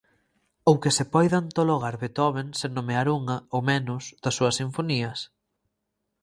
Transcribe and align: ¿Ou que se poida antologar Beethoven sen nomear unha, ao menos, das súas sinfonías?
¿Ou 0.69 0.75
que 0.83 0.91
se 0.97 1.05
poida 1.13 1.37
antologar 1.43 1.95
Beethoven 2.01 2.47
sen 2.59 2.71
nomear 2.77 3.07
unha, 3.19 3.37
ao 3.53 3.61
menos, 3.71 4.03
das 4.23 4.35
súas 4.37 4.57
sinfonías? 4.59 5.19